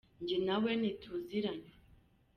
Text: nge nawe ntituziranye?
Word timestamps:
nge 0.21 0.37
nawe 0.45 0.71
ntituziranye? 0.79 1.73